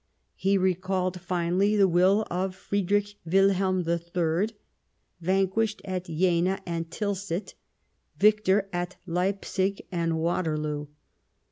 He 0.33 0.57
recalled 0.57 1.21
finally 1.21 1.75
the 1.75 1.87
will 1.87 2.25
of 2.31 2.55
Friedrich 2.55 3.09
Wilhelm 3.23 3.87
III, 3.87 4.49
vanquished 5.19 5.79
at 5.85 6.05
Jena 6.05 6.59
and 6.65 6.89
Tilsit, 6.89 7.53
victor 8.17 8.67
at 8.73 8.97
Leipzig 9.05 9.83
and 9.91 10.17
Waterloo. 10.17 10.87